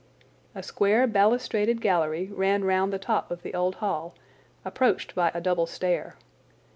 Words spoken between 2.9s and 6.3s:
the top of the old hall, approached by a double stair.